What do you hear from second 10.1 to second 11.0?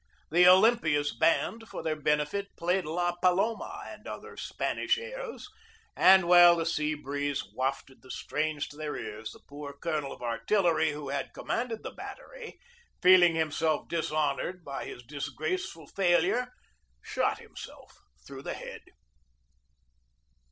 of artillery